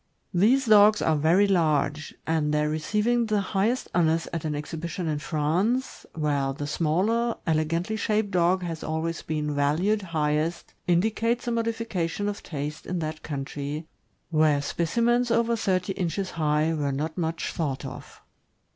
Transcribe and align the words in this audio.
These 0.33 0.65
dogs 0.65 0.99
are 1.03 1.15
very 1.15 1.45
large; 1.47 2.15
and 2.25 2.51
their 2.51 2.67
receiving 2.67 3.27
the 3.27 3.39
highest 3.39 3.87
honors 3.93 4.27
at 4.33 4.45
an 4.45 4.55
exhibition 4.55 5.07
in 5.07 5.19
France, 5.19 6.07
where 6.15 6.53
the 6.53 6.65
smaller, 6.65 7.35
elegantly 7.45 7.97
shaped 7.97 8.31
dog 8.31 8.63
has 8.63 8.83
always 8.83 9.21
been 9.21 9.53
valued 9.53 10.01
highest, 10.01 10.73
indicates 10.87 11.47
a 11.47 11.51
modification 11.51 12.27
of 12.27 12.41
taste 12.41 12.87
in 12.87 12.97
that 12.97 13.21
country, 13.21 13.85
where 14.31 14.59
specimens 14.63 15.29
over 15.29 15.55
thirty 15.55 15.93
inches 15.93 16.31
high 16.31 16.73
were 16.73 16.91
not 16.91 17.15
much 17.15 17.51
thought 17.53 17.85
of. 17.85 18.21